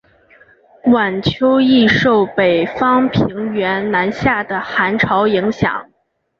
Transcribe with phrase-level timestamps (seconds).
[0.91, 5.91] 晚秋易受北方平原南下的寒潮影响。